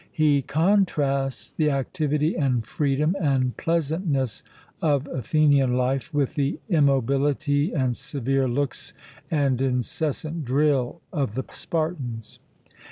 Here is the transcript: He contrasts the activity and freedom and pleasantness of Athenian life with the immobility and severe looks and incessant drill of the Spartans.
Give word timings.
He 0.11 0.41
contrasts 0.41 1.51
the 1.51 1.69
activity 1.69 2.35
and 2.35 2.65
freedom 2.65 3.15
and 3.21 3.55
pleasantness 3.55 4.41
of 4.81 5.05
Athenian 5.05 5.75
life 5.77 6.11
with 6.11 6.33
the 6.33 6.57
immobility 6.69 7.71
and 7.71 7.95
severe 7.95 8.47
looks 8.47 8.95
and 9.29 9.61
incessant 9.61 10.43
drill 10.43 11.01
of 11.13 11.35
the 11.35 11.45
Spartans. 11.51 12.39